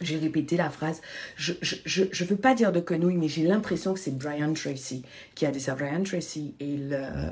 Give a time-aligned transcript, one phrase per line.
[0.00, 1.00] j'ai répété la phrase.
[1.36, 5.02] Je ne veux pas dire de conneries, mais j'ai l'impression que c'est Brian Tracy
[5.34, 5.74] qui a dit ça.
[5.74, 6.78] Brian Tracy est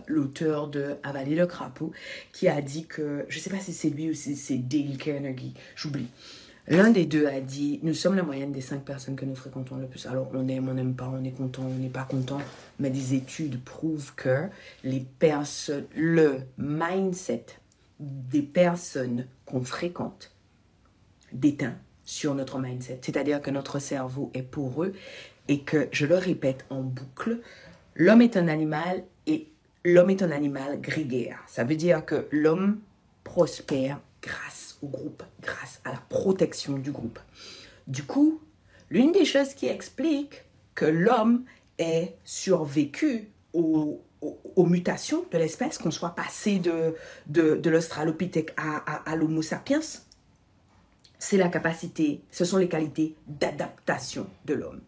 [0.06, 1.92] l'auteur de Avaler le crapaud,
[2.32, 4.96] qui a dit que, je ne sais pas si c'est lui ou si c'est Dale
[4.96, 6.08] Carnegie, j'oublie.
[6.68, 9.76] L'un des deux a dit, nous sommes la moyenne des cinq personnes que nous fréquentons
[9.76, 10.04] le plus.
[10.06, 12.40] Alors on aime, on n'aime pas, on est content, on n'est pas content,
[12.80, 14.48] mais des études prouvent que
[14.82, 17.46] les personnes, le mindset
[18.00, 20.32] des personnes qu'on fréquente
[21.32, 23.00] déteint sur notre mindset.
[23.02, 24.94] C'est-à-dire que notre cerveau est poreux
[25.48, 27.40] et que, je le répète en boucle,
[27.94, 29.48] l'homme est un animal et
[29.84, 31.40] l'homme est un animal grégaire.
[31.46, 32.80] Ça veut dire que l'homme
[33.24, 37.18] prospère grâce au groupe, grâce à la protection du groupe.
[37.86, 38.40] Du coup,
[38.88, 40.44] l'une des choses qui explique
[40.74, 41.44] que l'homme
[41.78, 44.02] ait survécu aux,
[44.58, 46.94] mutations de l'espèce, qu'on soit passé de,
[47.26, 49.80] de, l'Australopithèque à, à, à l'Homo sapiens,
[51.18, 54.80] c'est la capacité, ce sont les qualités d'adaptation de l'homme.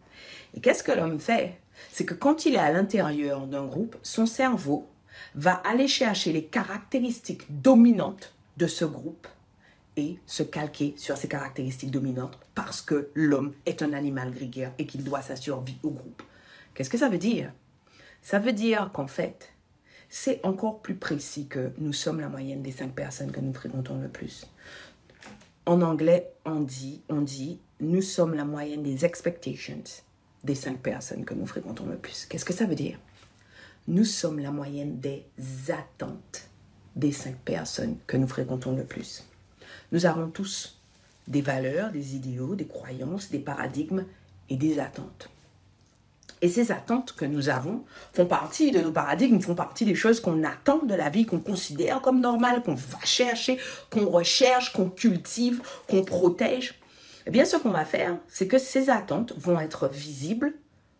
[0.55, 1.59] Et qu'est-ce que l'homme fait?
[1.91, 4.87] C'est que quand il est à l'intérieur d'un groupe, son cerveau
[5.35, 9.27] va aller chercher les caractéristiques dominantes de ce groupe
[9.97, 14.85] et se calquer sur ces caractéristiques dominantes parce que l'homme est un animal grégaire et
[14.85, 16.23] qu'il doit sa survie au groupe.
[16.73, 17.51] Qu'est-ce que ça veut dire?
[18.21, 19.53] Ça veut dire qu'en fait,
[20.09, 23.99] c'est encore plus précis que nous sommes la moyenne des cinq personnes que nous fréquentons
[24.01, 24.47] le plus.
[25.69, 29.83] En anglais, on dit, on dit, nous sommes la moyenne des expectations
[30.43, 32.25] des cinq personnes que nous fréquentons le plus.
[32.25, 32.97] Qu'est-ce que ça veut dire?
[33.87, 35.27] Nous sommes la moyenne des
[35.67, 36.49] attentes
[36.95, 39.27] des cinq personnes que nous fréquentons le plus.
[39.91, 40.81] Nous avons tous
[41.27, 44.05] des valeurs, des idéaux, des croyances, des paradigmes
[44.49, 45.29] et des attentes.
[46.41, 47.83] Et ces attentes que nous avons
[48.13, 51.39] font partie de nos paradigmes, font partie des choses qu'on attend de la vie, qu'on
[51.39, 56.75] considère comme normales, qu'on va chercher, qu'on recherche, qu'on cultive, qu'on protège.
[57.27, 60.53] Eh bien, ce qu'on va faire, c'est que ces attentes vont être visibles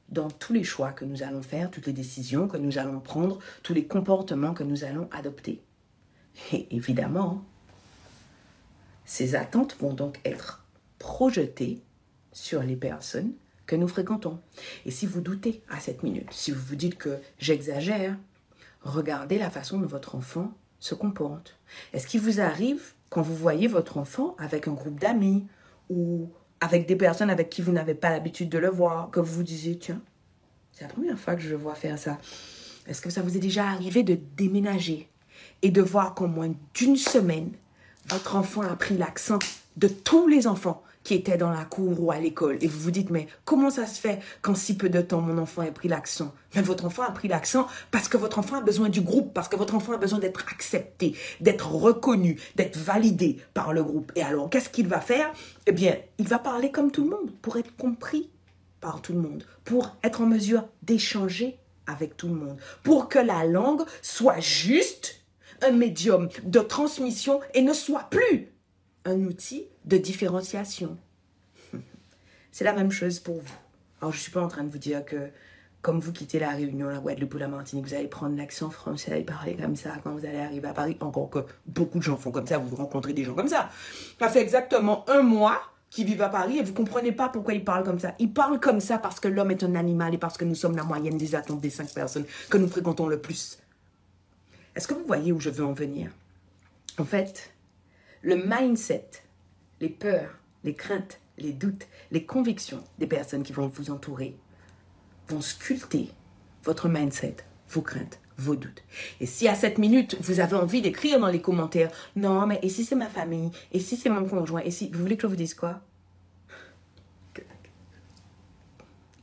[0.10, 3.40] dans tous les choix que nous allons faire, toutes les décisions que nous allons prendre,
[3.64, 5.62] tous les comportements que nous allons adopter.
[6.52, 7.44] Et évidemment,
[9.06, 10.66] ces attentes vont donc être
[10.98, 11.82] projetées
[12.34, 13.34] sur les personnes
[13.70, 14.40] que nous fréquentons.
[14.88, 18.18] Et si vous doutez à cette minute, si vous vous dites que j'exagère,
[18.82, 21.60] regardez la façon dont votre enfant se comporte.
[21.94, 25.46] Est-ce qu'il vous arrive quand vous voyez votre enfant avec un groupe d'amis
[25.92, 26.32] ou
[26.62, 29.44] avec des personnes avec qui vous n'avez pas l'habitude de le voir, que vous vous
[29.44, 30.02] disiez, tiens,
[30.74, 32.18] c'est la première fois que je le vois faire ça.
[32.88, 35.08] Est-ce que ça vous est déjà arrivé de déménager
[35.62, 37.52] et de voir qu'en moins d'une semaine,
[38.08, 39.38] votre enfant a pris l'accent
[39.78, 42.58] de tous les enfants qui était dans la cour ou à l'école.
[42.62, 45.38] Et vous vous dites mais comment ça se fait qu'en si peu de temps mon
[45.38, 46.34] enfant ait pris l'accent?
[46.56, 49.48] Mais votre enfant a pris l'accent parce que votre enfant a besoin du groupe, parce
[49.48, 54.12] que votre enfant a besoin d'être accepté, d'être reconnu, d'être validé par le groupe.
[54.16, 55.32] Et alors qu'est-ce qu'il va faire?
[55.66, 58.30] Eh bien, il va parler comme tout le monde pour être compris
[58.82, 63.20] par tout le monde, pour être en mesure d'échanger avec tout le monde, pour que
[63.20, 65.16] la langue soit juste
[65.62, 68.54] un médium de transmission et ne soit plus
[69.06, 70.98] un outil de différenciation.
[72.52, 73.58] C'est la même chose pour vous.
[74.02, 75.30] Alors, je ne suis pas en train de vous dire que,
[75.82, 79.22] comme vous quittez la Réunion, la Guadeloupe ou la Martinique, vous allez prendre l'accent français
[79.22, 80.98] et parler comme ça quand vous allez arriver à Paris.
[81.02, 83.70] Encore que beaucoup de gens font comme ça, vous rencontrez des gens comme ça.
[84.20, 87.64] Ça fait exactement un mois qu'ils vivent à Paris et vous comprenez pas pourquoi ils
[87.64, 88.14] parlent comme ça.
[88.20, 90.76] Ils parlent comme ça parce que l'homme est un animal et parce que nous sommes
[90.76, 93.58] la moyenne des attentes des cinq personnes que nous fréquentons le plus.
[94.76, 96.12] Est-ce que vous voyez où je veux en venir?
[97.00, 97.52] En fait,
[98.22, 99.10] le mindset,
[99.80, 104.36] les peurs, les craintes, les doutes, les convictions des personnes qui vont vous entourer
[105.30, 106.10] vont sculpter
[106.64, 107.38] votre mindset,
[107.70, 108.84] vos craintes, vos doutes.
[109.20, 112.70] Et si à cette minute, vous avez envie d'écrire dans les commentaires, non, mais et
[112.70, 115.28] si c'est ma famille, et si c'est mon conjoint, et si vous voulez que je
[115.28, 115.82] vous dise quoi?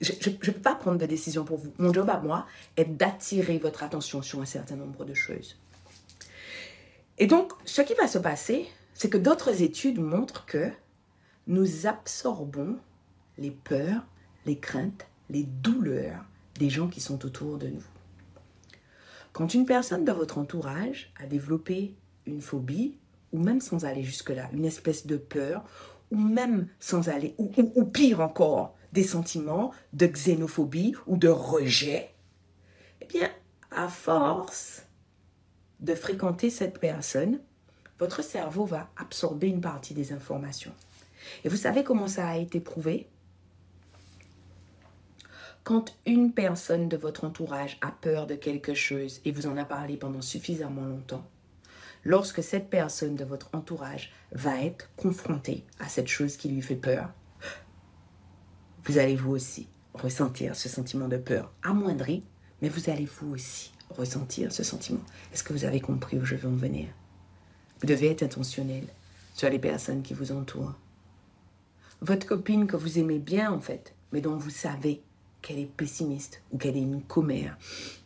[0.00, 1.72] Je ne peux pas prendre de décision pour vous.
[1.78, 5.58] Mon job à moi est d'attirer votre attention sur un certain nombre de choses.
[7.18, 10.70] Et donc, ce qui va se passer, c'est que d'autres études montrent que
[11.46, 12.78] nous absorbons
[13.36, 14.06] les peurs,
[14.46, 16.24] les craintes, les douleurs
[16.58, 17.84] des gens qui sont autour de nous.
[19.34, 21.94] Quand une personne de votre entourage a développé
[22.24, 22.96] une phobie,
[23.32, 25.64] ou même sans aller jusque-là, une espèce de peur,
[26.10, 32.14] ou même sans aller, ou, ou pire encore, des sentiments de xénophobie ou de rejet,
[33.02, 33.30] Eh bien,
[33.70, 34.86] à force
[35.80, 37.40] de fréquenter cette personne,
[37.98, 40.72] votre cerveau va absorber une partie des informations.
[41.44, 43.08] Et vous savez comment ça a été prouvé?
[45.64, 49.64] Quand une personne de votre entourage a peur de quelque chose et vous en a
[49.64, 51.24] parlé pendant suffisamment longtemps,
[52.04, 56.76] lorsque cette personne de votre entourage va être confrontée à cette chose qui lui fait
[56.76, 57.10] peur,
[58.84, 62.22] vous allez vous aussi ressentir ce sentiment de peur amoindri,
[62.62, 65.02] mais vous allez vous aussi ressentir ce sentiment.
[65.32, 66.86] Est-ce que vous avez compris où je veux en venir?
[67.80, 68.84] Vous devez être intentionnel
[69.34, 70.74] sur les personnes qui vous entourent.
[72.00, 75.02] Votre copine que vous aimez bien en fait, mais dont vous savez
[75.42, 77.58] qu'elle est pessimiste ou qu'elle est une commère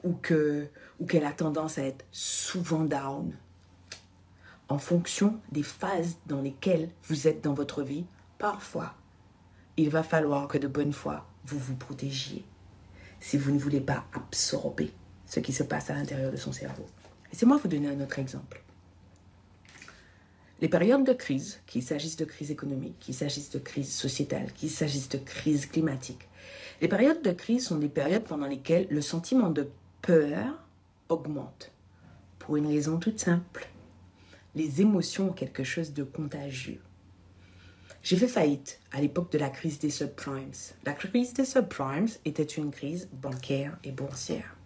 [0.05, 0.67] ou que
[0.99, 3.33] ou qu'elle a tendance à être souvent down.
[4.69, 8.05] En fonction des phases dans lesquelles vous êtes dans votre vie,
[8.39, 8.95] parfois,
[9.77, 12.45] il va falloir que de bonne foi, vous vous protégiez
[13.19, 14.93] si vous ne voulez pas absorber
[15.27, 16.87] ce qui se passe à l'intérieur de son cerveau.
[17.33, 18.63] Laissez-moi vous donner un autre exemple.
[20.61, 24.71] Les périodes de crise, qu'il s'agisse de crise économique, qu'il s'agisse de crise sociétale, qu'il
[24.71, 26.29] s'agisse de crise climatique,
[26.83, 29.71] les périodes de crise sont des périodes pendant lesquelles le sentiment de
[30.03, 30.63] peur
[31.09, 31.73] augmente.
[32.39, 33.69] Pour une raison toute simple.
[34.55, 36.81] Les émotions ont quelque chose de contagieux.
[38.03, 40.53] J'ai fait faillite à l'époque de la crise des subprimes.
[40.85, 44.57] La crise des subprimes était une crise bancaire et boursière.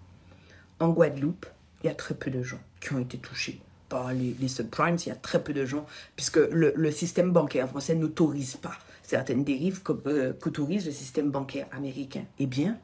[0.81, 1.47] En Guadeloupe,
[1.83, 4.97] il y a très peu de gens qui ont été touchés par les, subprimes.
[5.05, 5.87] Il y a très peu de gens,
[6.17, 12.25] puisque le, système bancaire français n'autorise pas certaines dérives euh, qu'autorise le système bancaire américain.
[12.39, 12.79] Eh bien,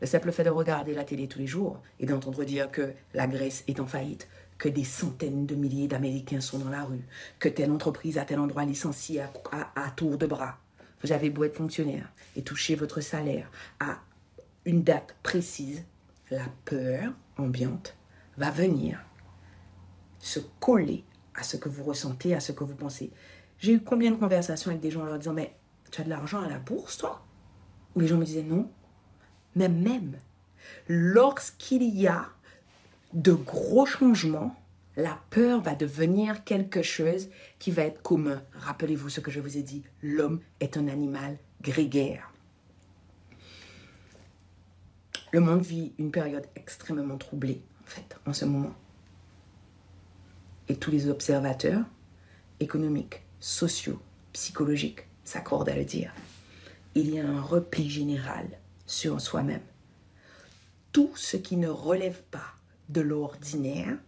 [0.00, 3.26] le simple fait de regarder la télé tous les jours et d'entendre dire que la
[3.26, 7.04] Grèce est en faillite, que des centaines de milliers d'Américains sont dans la rue,
[7.38, 9.30] que telle entreprise à tel endroit licencie à,
[9.76, 10.58] à tour de bras.
[11.02, 14.00] Vous avez beau être fonctionnaire et toucher votre salaire à
[14.64, 15.84] une date précise,
[16.30, 17.96] la peur ambiante
[18.36, 18.98] va venir
[20.20, 23.10] se coller à ce que vous ressentez, à ce que vous pensez.
[23.58, 25.56] J'ai eu combien de conversations avec des gens en leur disant Mais
[25.90, 27.24] tu as de l'argent à la bourse, toi?
[27.96, 28.70] Où les gens me disaient Non.
[29.56, 30.16] Mais même
[30.88, 32.28] lorsqu'il y a
[33.12, 34.54] de gros changements,
[34.96, 37.28] la peur va devenir quelque chose
[37.58, 38.42] qui va être commun.
[38.54, 42.32] Rappelez-vous ce que je vous ai dit l'homme est un animal grégaire.
[45.32, 48.74] Le monde vit une période extrêmement troublée, en fait, en ce moment.
[50.70, 51.84] Et tous les observateurs
[52.60, 53.98] économiques, sociaux,
[54.32, 56.12] psychologiques s'accordent à le dire.
[56.94, 58.46] Il y a un repli général
[58.86, 59.64] sur soi-même.
[60.92, 62.54] Tout ce qui ne relève pas
[62.88, 63.98] de l'ordinaire,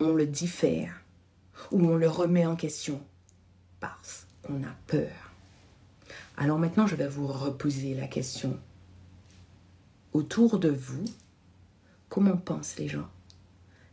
[0.00, 1.00] on le diffère
[1.72, 3.00] ou on le remet en question
[3.80, 5.32] parce qu'on a peur.
[6.36, 8.60] Alors maintenant, je vais vous reposer la question
[10.12, 11.06] autour de vous,
[12.10, 13.08] comment pensent les gens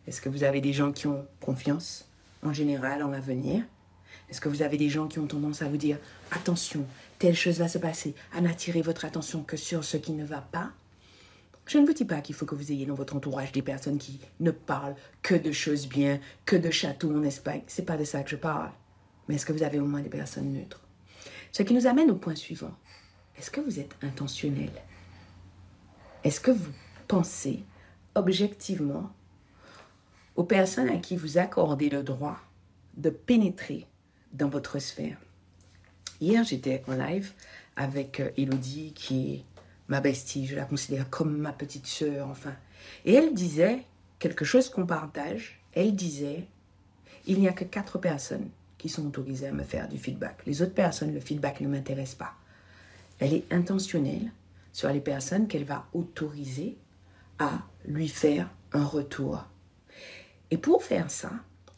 [0.08, 2.08] Est-ce que vous avez des gens qui ont confiance
[2.44, 3.64] en général en l'avenir?
[4.30, 5.98] Est-ce que vous avez des gens qui ont tendance à vous dire
[6.32, 6.86] attention,
[7.20, 10.42] telle chose va se passer, à n'attirer votre attention que sur ce qui ne va
[10.42, 10.72] pas?
[11.68, 13.98] Je ne vous dis pas qu'il faut que vous ayez dans votre entourage des personnes
[13.98, 17.64] qui ne parlent que de choses bien, que de châteaux en Espagne.
[17.66, 18.70] C'est pas de ça que je parle.
[19.28, 20.82] Mais est-ce que vous avez au moins des personnes neutres?
[21.52, 22.76] Ce qui nous amène au point suivant.
[23.38, 24.70] Est-ce que vous êtes intentionnel?
[26.24, 26.72] Est-ce que vous
[27.08, 27.64] pensez
[28.14, 29.12] objectivement
[30.36, 32.38] aux personnes à qui vous accordez le droit
[32.98, 33.86] de pénétrer
[34.34, 35.18] dans votre sphère
[36.22, 37.34] Hier, j'étais en live
[37.76, 39.44] avec euh, Elodie, qui est
[39.90, 42.54] ma bestie, je la considère comme ma petite sœur, enfin.
[43.04, 43.84] Et elle disait
[44.18, 45.60] quelque chose qu'on partage.
[45.74, 46.48] Elle disait,
[47.28, 50.38] il n'y a que quatre personnes qui sont autorisées à me faire du feedback.
[50.46, 52.34] Les autres personnes, le feedback ne m'intéresse pas.
[53.20, 54.32] Elle est intentionnelle,
[54.72, 56.78] sur les personnes qu'elle va autoriser
[57.40, 59.46] à lui faire un retour.
[60.52, 61.32] Et pour faire ça,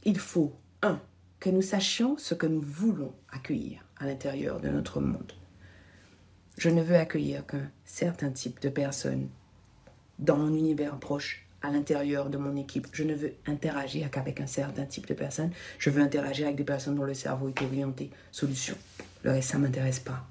[0.04, 1.00] il faut, un,
[1.40, 5.34] que nous sachions ce que nous voulons accueillir à l'intérieur de notre monde.
[6.58, 9.30] Je ne veux accueillir qu'un certain type de personnes
[10.20, 12.88] dans mon univers proche, à l'intérieur de mon équipe.
[12.94, 15.52] Je ne veux interagir qu'avec un certain type de personnes.
[15.80, 18.76] Je veux interagir avec des personnes dont le cerveau est orienté solution.
[19.24, 20.28] Le reste, ça ne m'intéresse pas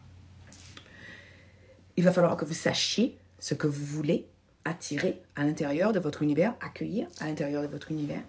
[1.96, 4.26] il va falloir que vous sachiez ce que vous voulez
[4.66, 8.22] attirer à l'intérieur de votre univers, accueillir à l'intérieur de votre univers.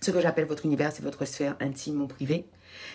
[0.00, 2.46] Ce que j'appelle votre univers, c'est votre sphère intime ou privée.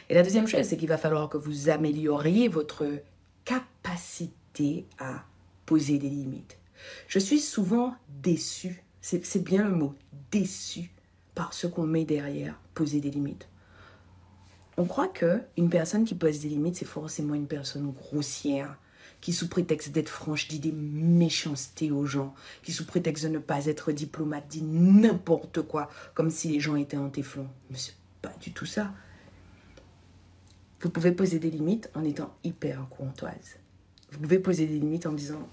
[0.09, 2.87] Et la deuxième chose, c'est qu'il va falloir que vous amélioriez votre
[3.43, 5.25] capacité à
[5.65, 6.57] poser des limites.
[7.07, 9.95] Je suis souvent déçue, c'est bien le mot,
[10.31, 10.91] déçue
[11.35, 13.49] par ce qu'on met derrière poser des limites.
[14.77, 18.77] On croit que une personne qui pose des limites, c'est forcément une personne grossière,
[19.23, 23.39] qui sous prétexte d'être franche dit des méchancetés aux gens, qui sous prétexte de ne
[23.39, 27.47] pas être diplomate dit n'importe quoi, comme si les gens étaient en téflon.
[27.71, 28.91] Mais c'est pas du tout ça.
[30.81, 33.55] Vous pouvez poser des limites en étant hyper courtoise.
[34.11, 35.47] Vous pouvez poser des limites en disant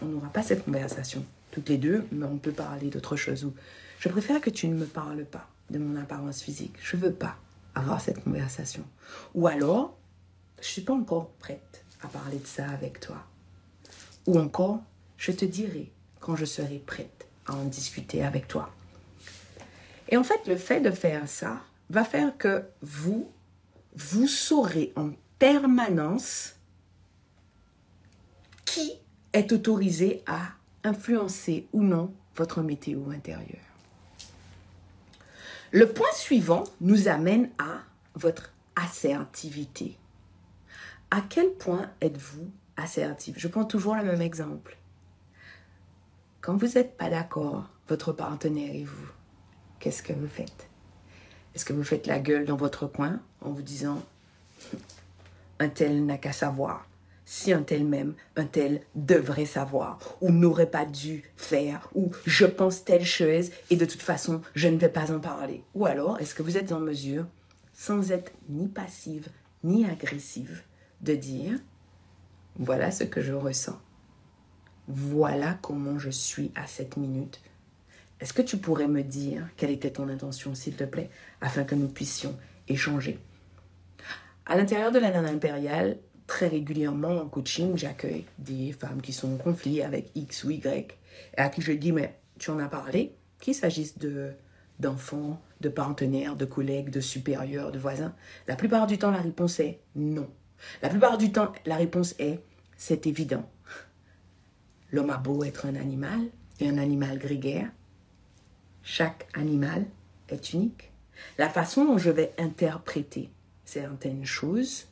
[0.00, 3.44] on n'aura pas cette conversation toutes les deux, mais on peut parler d'autre chose.
[3.44, 3.52] Ou
[3.98, 6.76] je préfère que tu ne me parles pas de mon apparence physique.
[6.82, 7.36] Je veux pas
[7.74, 8.84] avoir cette conversation.
[9.34, 9.98] Ou alors,
[10.62, 13.24] je suis pas encore prête à parler de ça avec toi.
[14.26, 14.80] Ou encore,
[15.16, 15.90] je te dirai
[16.20, 18.72] quand je serai prête à en discuter avec toi.
[20.08, 23.30] Et en fait, le fait de faire ça va faire que vous,
[23.94, 26.54] vous saurez en permanence
[28.64, 28.92] qui
[29.32, 30.40] est autorisé à
[30.84, 33.58] influencer ou non votre météo intérieure.
[35.72, 37.82] Le point suivant nous amène à
[38.14, 39.96] votre assertivité.
[41.10, 43.34] À quel point êtes-vous assertif?
[43.38, 44.76] Je prends toujours le même exemple.
[46.40, 49.08] Quand vous n'êtes pas d'accord, votre partenaire et vous,
[49.80, 50.68] qu'est-ce que vous faites?
[51.54, 54.02] Est-ce que vous faites la gueule dans votre coin en vous disant
[55.58, 56.86] un tel n'a qu'à savoir.
[57.24, 62.46] Si un tel même, un tel devrait savoir, ou n'aurait pas dû faire, ou je
[62.46, 65.62] pense telle chose et de toute façon je ne vais pas en parler.
[65.74, 67.26] Ou alors, est-ce que vous êtes en mesure,
[67.72, 69.28] sans être ni passive
[69.62, 70.62] ni agressive,
[71.00, 71.58] de dire,
[72.56, 73.80] voilà ce que je ressens.
[74.88, 77.40] Voilà comment je suis à cette minute.
[78.20, 81.74] Est-ce que tu pourrais me dire quelle était ton intention, s'il te plaît, afin que
[81.74, 82.36] nous puissions
[82.68, 83.18] échanger?
[84.46, 89.34] À l'intérieur de la nana impériale, très régulièrement en coaching, j'accueille des femmes qui sont
[89.34, 90.98] en conflit avec X ou Y,
[91.36, 94.32] et à qui je dis, mais tu en as parlé, qu'il s'agisse de
[94.80, 98.14] d'enfants, de partenaires, de collègues, de supérieurs, de voisins?
[98.48, 100.28] La plupart du temps, la réponse est non.
[100.82, 102.40] La plupart du temps, la réponse est
[102.76, 103.48] c'est évident.
[104.90, 106.20] L'homme a beau être un animal,
[106.60, 107.70] et un animal grégaire,
[108.82, 109.86] chaque animal
[110.28, 110.90] est unique.
[111.38, 113.30] La façon dont je vais interpréter
[113.64, 114.86] certaines choses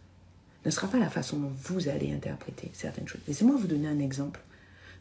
[0.64, 3.20] ne sera pas la façon dont vous allez interpréter certaines choses.
[3.26, 4.40] Laissez-moi vous donner un exemple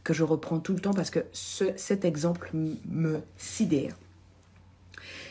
[0.04, 3.96] que je reprends tout le temps parce que cet exemple me sidère.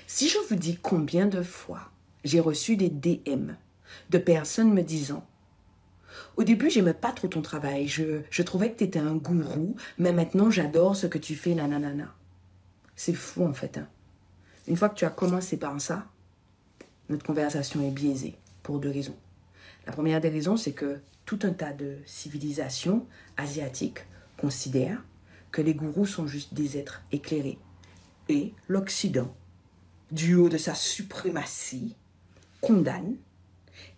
[0.06, 1.90] Si je vous dis combien de fois
[2.24, 3.52] j'ai reçu des DM
[4.10, 5.26] de personnes me disant
[6.36, 7.88] au début, j'aimais pas trop ton travail.
[7.88, 11.54] Je, je trouvais que tu étais un gourou, mais maintenant j'adore ce que tu fais,
[11.54, 12.14] nanana.
[12.94, 13.78] C'est fou en fait.
[13.78, 13.88] Hein.
[14.66, 16.06] Une fois que tu as commencé par ça,
[17.08, 19.16] notre conversation est biaisée pour deux raisons.
[19.86, 24.00] La première des raisons, c'est que tout un tas de civilisations asiatiques
[24.36, 25.04] considèrent
[25.52, 27.58] que les gourous sont juste des êtres éclairés.
[28.28, 29.34] Et l'Occident,
[30.10, 31.94] du haut de sa suprématie,
[32.60, 33.16] condamne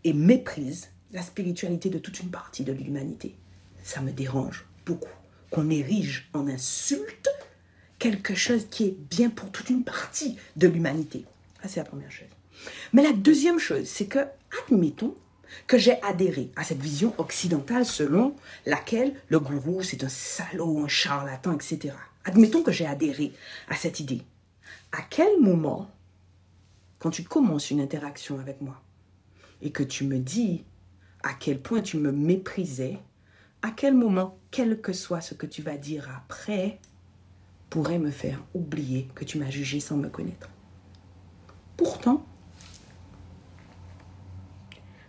[0.04, 3.34] et méprise la spiritualité de toute une partie de l'humanité.
[3.82, 5.08] Ça me dérange beaucoup
[5.50, 7.28] qu'on érige en insulte
[7.98, 11.24] quelque chose qui est bien pour toute une partie de l'humanité.
[11.62, 12.28] Ça, c'est la première chose.
[12.92, 14.20] Mais la deuxième chose, c'est que,
[14.64, 15.14] admettons
[15.66, 18.34] que j'ai adhéré à cette vision occidentale selon
[18.66, 21.94] laquelle le gourou, c'est un salaud, un charlatan, etc.
[22.24, 23.32] Admettons que j'ai adhéré
[23.68, 24.22] à cette idée.
[24.92, 25.90] À quel moment,
[26.98, 28.80] quand tu commences une interaction avec moi
[29.62, 30.64] et que tu me dis
[31.22, 32.98] à quel point tu me méprisais,
[33.62, 36.78] à quel moment, quel que soit ce que tu vas dire après,
[37.70, 40.48] pourrait me faire oublier que tu m'as jugé sans me connaître.
[41.76, 42.24] Pourtant,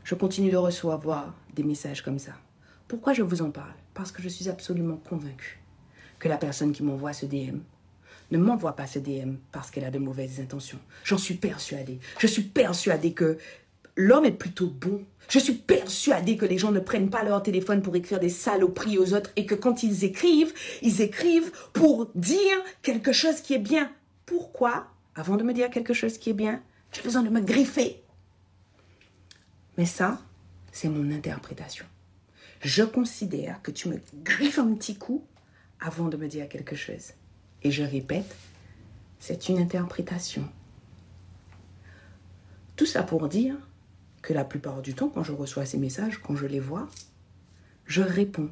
[0.04, 2.34] je continue de recevoir des messages comme ça.
[2.88, 3.74] Pourquoi je vous en parle?
[3.94, 5.62] Parce que je suis absolument convaincue
[6.18, 7.60] que la personne qui m'envoie ce DM
[8.32, 10.80] ne m'envoie pas ce DM parce qu'elle a de mauvaises intentions.
[11.04, 12.00] J'en suis persuadée.
[12.20, 13.38] Je suis persuadée que
[14.00, 15.04] l'homme est plutôt bon.
[15.28, 18.98] Je suis persuadée que les gens ne prennent pas leur téléphone pour écrire des saloperies
[18.98, 23.60] aux autres et que quand ils écrivent, ils écrivent pour dire quelque chose qui est
[23.60, 23.92] bien.
[24.26, 26.64] Pourquoi Avant de me dire quelque chose qui est bien,
[26.94, 28.02] j'ai besoin de me griffer?
[29.78, 30.22] Mais ça,
[30.72, 31.86] c'est mon interprétation.
[32.62, 35.24] Je considère que tu me griffes un petit coup
[35.82, 37.12] avant de me dire quelque chose.
[37.64, 38.34] Et je répète,
[39.20, 40.48] c'est une interprétation.
[42.78, 43.56] Tout ça pour dire
[44.30, 46.88] que la plupart du temps, quand je reçois ces messages, quand je les vois,
[47.88, 48.52] je réponds.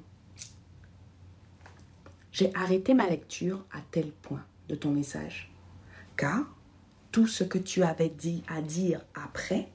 [2.31, 5.51] J'ai arrêté ma lecture à tel point de ton message,
[6.15, 6.51] car
[7.11, 9.69] tout ce que tu avais dit à dire après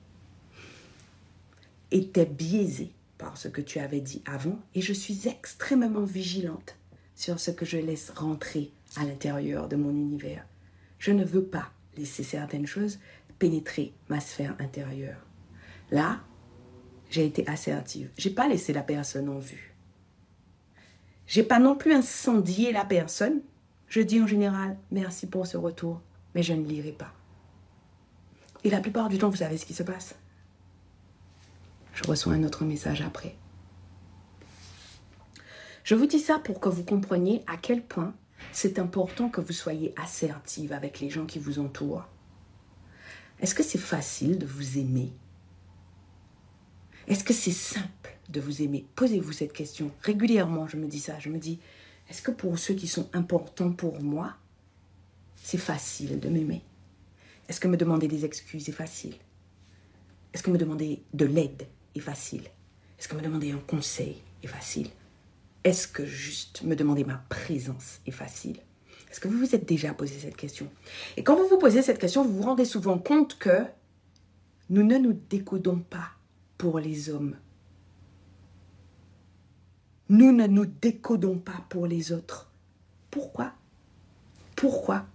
[1.92, 6.75] était biaisé par ce que tu avais dit avant et je suis extrêmement vigilante
[7.14, 10.44] sur ce que je laisse rentrer à l'intérieur de mon univers.
[10.99, 12.99] Je ne veux pas laisser certaines choses
[13.38, 15.25] pénétrer ma sphère intérieure.
[15.92, 16.20] Là,
[17.11, 18.11] j'ai été assertive.
[18.16, 19.76] J'ai pas laissé la personne en vue.
[21.26, 23.42] J'ai pas non plus incendié la personne.
[23.88, 26.00] Je dis en général merci pour ce retour,
[26.34, 27.12] mais je ne lirai pas.
[28.64, 30.14] Et la plupart du temps, vous savez ce qui se passe?
[31.92, 33.37] Je reçois un autre message après.
[35.84, 38.14] Je vous dis ça pour que vous compreniez à quel point
[38.50, 42.06] c'est important que vous soyez assertive avec les gens qui vous entourent.
[43.40, 45.12] Est-ce que c'est facile de vous aimer?
[47.12, 48.87] Est-ce que c'est simple de vous aimer?
[48.97, 49.90] Posez-vous cette question.
[50.00, 51.19] Régulièrement, je me dis ça.
[51.19, 51.61] Je me dis,
[52.09, 54.35] est-ce que pour ceux qui sont importants pour moi,
[55.37, 56.62] c'est facile de m'aimer?
[57.50, 59.14] Est-ce que me demander des excuses est facile?
[60.33, 62.45] Est-ce que me demander de l'aide est facile?
[62.99, 64.88] Est-ce que me demander un conseil est facile?
[65.64, 68.57] Est-ce que juste me demander ma présence est facile?
[69.11, 70.66] Est-ce que vous vous êtes déjà posé cette question?
[71.19, 73.66] Et quand vous vous posez cette question, vous vous rendez souvent compte que
[74.71, 76.09] nous ne nous décodons pas
[76.81, 77.37] les hommes.
[80.09, 82.52] Nous ne nous décodons pas pour les autres.
[83.11, 83.52] Pourquoi?
[84.57, 85.07] Pourquoi?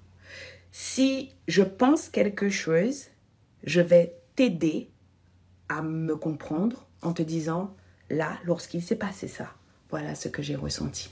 [0.72, 3.06] Si je pense quelque chose,
[3.64, 4.90] je vais t'aider
[5.70, 7.76] à me comprendre en te disant,
[8.10, 9.54] là, lorsqu'il s'est passé ça,
[9.90, 11.10] voilà ce que j'ai ressenti.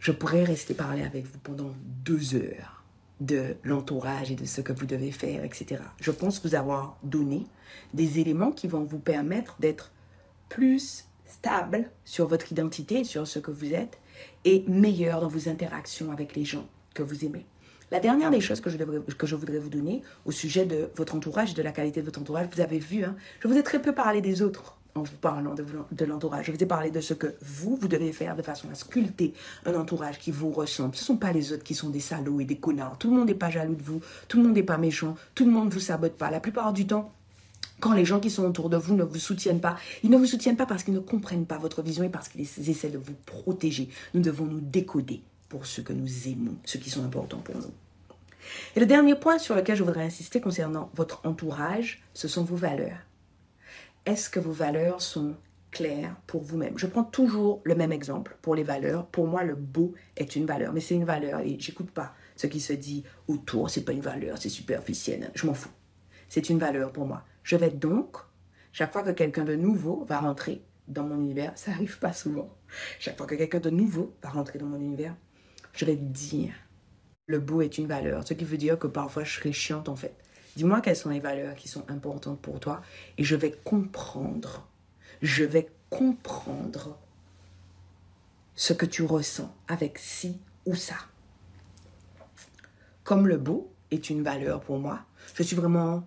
[0.00, 1.72] Je pourrais rester parler avec vous pendant
[2.04, 2.81] deux heures
[3.22, 5.80] de l'entourage et de ce que vous devez faire, etc.
[6.00, 7.46] Je pense vous avoir donné
[7.94, 9.92] des éléments qui vont vous permettre d'être
[10.48, 13.98] plus stable sur votre identité, sur ce que vous êtes,
[14.44, 17.46] et meilleur dans vos interactions avec les gens que vous aimez.
[17.90, 21.14] La dernière des choses que je, que je voudrais vous donner au sujet de votre
[21.14, 23.80] entourage, de la qualité de votre entourage, vous avez vu, hein, je vous ai très
[23.80, 26.46] peu parlé des autres en vous parlant de, l'entourage.
[26.46, 29.32] Je vous ai parlé de ce que vous, vous devez faire de façon à sculpter
[29.64, 30.94] un entourage qui vous ressemble.
[30.94, 32.98] Ce ne sont pas les autres qui sont des salauds et des connards.
[32.98, 34.00] Tout le monde n'est pas jaloux de vous.
[34.28, 35.16] Tout le monde n'est pas méchant.
[35.34, 36.30] Tout le monde ne vous sabote pas.
[36.30, 37.12] La plupart du temps,
[37.80, 40.26] quand les gens qui sont autour de vous ne vous soutiennent pas, ils ne vous
[40.26, 43.14] soutiennent pas parce qu'ils ne comprennent pas votre vision et parce qu'ils essaient de vous
[43.24, 43.88] protéger.
[44.14, 47.72] Nous devons nous décoder pour ce que nous aimons, ce qui sont importants pour nous.
[48.76, 52.56] Et le dernier point sur lequel je voudrais insister concernant votre entourage, ce sont vos
[52.56, 52.98] valeurs
[54.06, 55.36] est-ce que vos valeurs sont
[55.70, 56.78] claires pour vous-même?
[56.78, 59.06] Je prends toujours le même exemple pour les valeurs.
[59.06, 62.46] Pour moi, le beau est une valeur, mais c'est une valeur et j'écoute pas ce
[62.46, 63.70] qui se dit autour.
[63.70, 65.30] C'est pas une valeur, c'est superficiel.
[65.34, 65.70] Je m'en fous.
[66.28, 67.24] C'est une valeur pour moi.
[67.42, 68.16] Je vais donc,
[68.72, 72.56] chaque fois que quelqu'un de nouveau va rentrer dans mon univers, ça arrive pas souvent.
[72.98, 75.14] Chaque fois que quelqu'un de nouveau va rentrer dans mon univers,
[75.72, 76.52] je vais dire
[77.26, 78.26] le beau est une valeur.
[78.26, 80.14] Ce qui veut dire que parfois je serai chiante en fait.
[80.56, 82.82] Dis-moi quelles sont les valeurs qui sont importantes pour toi
[83.16, 84.66] et je vais comprendre.
[85.22, 86.98] Je vais comprendre
[88.54, 90.96] ce que tu ressens avec ci ou ça.
[93.04, 95.00] Comme le beau est une valeur pour moi,
[95.34, 96.04] je suis vraiment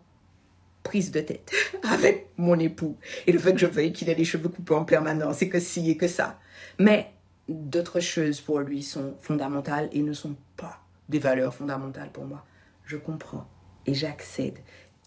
[0.84, 1.52] prise de tête
[1.84, 2.98] avec mon époux.
[3.26, 5.60] Et le fait que je veuille qu'il ait les cheveux coupés en permanence, c'est que
[5.60, 6.40] ci et que ça.
[6.80, 7.12] Mais
[7.50, 12.46] d'autres choses pour lui sont fondamentales et ne sont pas des valeurs fondamentales pour moi.
[12.86, 13.48] Je comprends
[13.86, 14.58] et j'accède.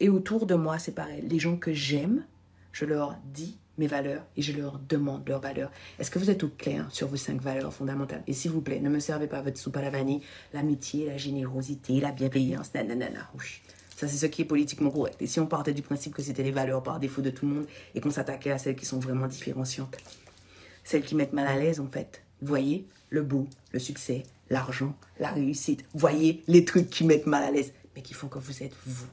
[0.00, 1.22] Et autour de moi, c'est pareil.
[1.28, 2.24] Les gens que j'aime,
[2.72, 5.70] je leur dis mes valeurs et je leur demande leurs valeurs.
[5.98, 8.22] Est-ce que vous êtes au clair sur vos cinq valeurs fondamentales?
[8.26, 10.20] Et s'il vous plaît, ne me servez pas votre soupe à la vanille,
[10.52, 13.30] l'amitié, la générosité, la bienveillance, nanana.
[13.96, 15.20] Ça, c'est ce qui est politiquement correct.
[15.20, 17.54] Et si on partait du principe que c'était les valeurs par défaut de tout le
[17.54, 19.96] monde et qu'on s'attaquait à celles qui sont vraiment différenciantes,
[20.84, 22.22] celles qui mettent mal à l'aise, en fait.
[22.40, 25.84] Voyez le beau, le succès, l'argent, la réussite.
[25.94, 29.06] Voyez les trucs qui mettent mal à l'aise qui font que vous êtes vous.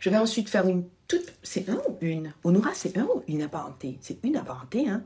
[0.00, 1.32] Je vais ensuite faire une toute...
[1.42, 2.32] C'est un ou une?
[2.44, 3.98] Honora, c'est un ou une apparenté?
[4.00, 5.02] C'est une apparenté, hein?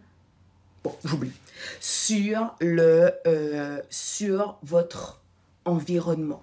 [0.82, 1.32] Bon, j'oublie.
[1.80, 5.22] Sur, euh, sur votre
[5.64, 6.42] environnement.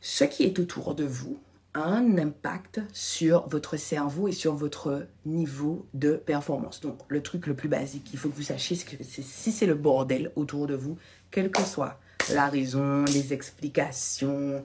[0.00, 1.40] Ce qui est autour de vous
[1.74, 6.80] a un impact sur votre cerveau et sur votre niveau de performance.
[6.80, 9.66] Donc, le truc le plus basique qu'il faut que vous sachiez, c'est que si c'est
[9.66, 10.96] le bordel autour de vous,
[11.30, 12.00] quel que soit
[12.32, 14.62] la raison, les explications,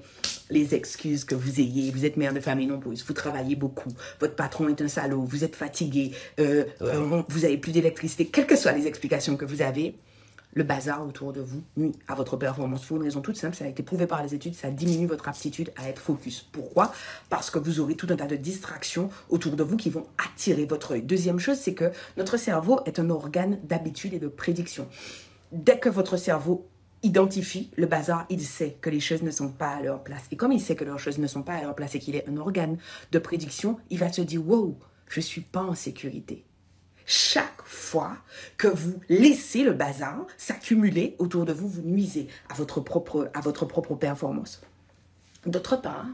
[0.50, 1.92] les excuses que vous ayez.
[1.92, 5.44] Vous êtes mère de famille nombreuse, vous travaillez beaucoup, votre patron est un salaud, vous
[5.44, 9.62] êtes fatigué, euh, euh, vous avez plus d'électricité, quelles que soient les explications que vous
[9.62, 9.96] avez,
[10.54, 12.86] le bazar autour de vous nuit à votre performance.
[12.86, 15.30] Pour une raison toute simple, ça a été prouvé par les études, ça diminue votre
[15.30, 16.46] aptitude à être focus.
[16.52, 16.92] Pourquoi?
[17.30, 20.66] Parce que vous aurez tout un tas de distractions autour de vous qui vont attirer
[20.66, 21.04] votre œil.
[21.04, 24.88] Deuxième chose, c'est que notre cerveau est un organe d'habitude et de prédiction.
[25.52, 26.68] Dès que votre cerveau
[27.04, 30.24] identifie le bazar, il sait que les choses ne sont pas à leur place.
[30.32, 32.16] Et comme il sait que leurs choses ne sont pas à leur place et qu'il
[32.16, 32.78] est un organe
[33.12, 36.46] de prédiction, il va se dire, wow, je ne suis pas en sécurité.
[37.06, 38.18] Chaque fois
[38.58, 43.42] que vous laissez le bazar s'accumuler autour de vous, vous nuisez à votre propre, à
[43.42, 44.62] votre propre performance.
[45.46, 46.06] D'autre part,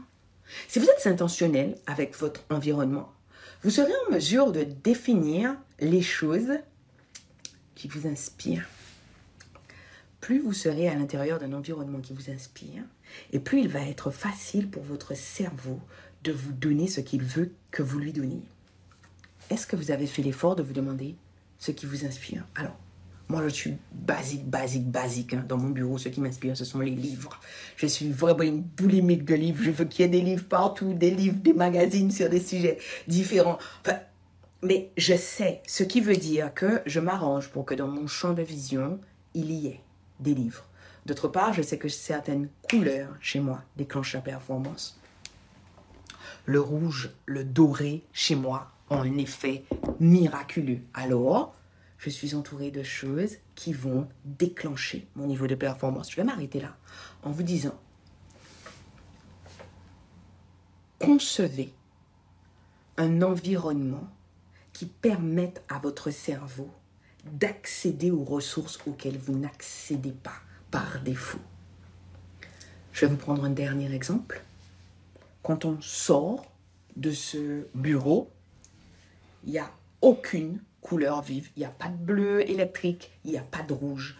[0.66, 3.12] si vous êtes intentionnel avec votre environnement,
[3.62, 6.58] vous serez en mesure de définir les choses
[7.74, 8.66] qui vous inspirent.
[10.20, 12.82] Plus vous serez à l'intérieur d'un environnement qui vous inspire,
[13.32, 15.80] et plus il va être facile pour votre cerveau
[16.24, 18.42] de vous donner ce qu'il veut que vous lui donniez.
[19.50, 21.14] Est-ce que vous avez fait l'effort de vous demander
[21.58, 22.44] ce qui vous inspire?
[22.54, 22.76] Alors,
[23.28, 25.34] moi, je suis basique, basique, basique.
[25.34, 25.44] Hein.
[25.46, 27.38] Dans mon bureau, ce qui m'inspire, ce sont les livres.
[27.76, 29.62] Je suis vraiment une boulimique de livres.
[29.62, 32.78] Je veux qu'il y ait des livres partout, des livres, des magazines sur des sujets
[33.06, 33.58] différents.
[33.82, 33.98] Enfin,
[34.62, 38.32] mais je sais, ce qui veut dire que je m'arrange pour que dans mon champ
[38.32, 38.98] de vision,
[39.34, 39.80] il y ait
[40.20, 40.64] des livres.
[41.06, 45.00] D'autre part, je sais que certaines couleurs chez moi déclenchent la performance.
[46.44, 49.64] Le rouge, le doré chez moi ont un effet
[50.00, 50.80] miraculeux.
[50.94, 51.54] Alors,
[51.98, 56.10] je suis entourée de choses qui vont déclencher mon niveau de performance.
[56.10, 56.76] Je vais m'arrêter là
[57.22, 57.78] en vous disant,
[60.98, 61.72] concevez
[62.96, 64.08] un environnement
[64.72, 66.70] qui permette à votre cerveau
[67.32, 71.40] d'accéder aux ressources auxquelles vous n'accédez pas par défaut.
[72.92, 74.42] Je vais vous prendre un dernier exemple.
[75.42, 76.50] Quand on sort
[76.96, 78.30] de ce bureau,
[79.44, 81.50] il n'y a aucune couleur vive.
[81.56, 84.18] Il n'y a pas de bleu électrique, il n'y a pas de rouge.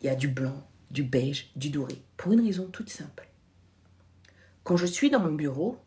[0.00, 2.02] Il y a du blanc, du beige, du doré.
[2.16, 3.28] Pour une raison toute simple.
[4.64, 5.78] Quand je suis dans mon bureau,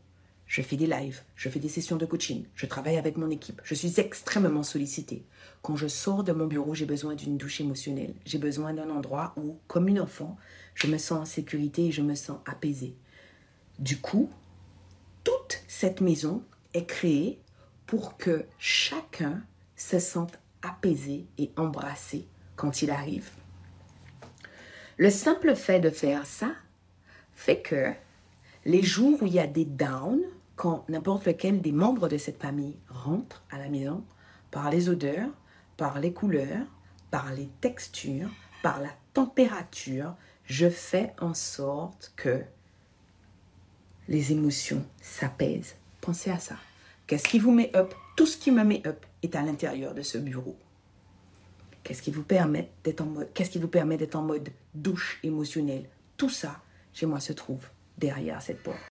[0.54, 3.60] je fais des lives, je fais des sessions de coaching, je travaille avec mon équipe,
[3.64, 5.26] je suis extrêmement sollicitée.
[5.64, 8.14] Quand je sors de mon bureau, j'ai besoin d'une douche émotionnelle.
[8.24, 10.38] J'ai besoin d'un endroit où, comme une enfant,
[10.76, 12.96] je me sens en sécurité et je me sens apaisée.
[13.80, 14.30] Du coup,
[15.24, 16.44] toute cette maison
[16.76, 17.40] est créée
[17.88, 19.42] pour que chacun
[19.76, 23.32] se sente apaisé et embrassé quand il arrive.
[24.98, 26.52] Le simple fait de faire ça
[27.34, 27.92] fait que
[28.66, 30.22] les jours où il y a des downs,
[30.56, 34.04] quand n'importe lequel des membres de cette famille rentre à la maison,
[34.52, 35.30] par les odeurs,
[35.78, 36.68] par les couleurs,
[37.10, 38.30] par les textures,
[38.62, 42.42] par la température, je fais en sorte que
[44.08, 45.76] les émotions s'apaisent.
[46.02, 46.56] Pensez à ça.
[47.08, 47.94] Qu'est-ce qui vous met up?
[48.16, 50.56] Tout ce qui me met up est à l'intérieur de ce bureau.
[51.84, 55.20] Qu'est-ce qui vous permet d'être en mode Qu'est-ce qui vous permet d'être en mode douche
[55.24, 55.90] émotionnelle?
[56.16, 56.62] Tout ça,
[56.94, 58.93] chez moi, se trouve derrière cette porte.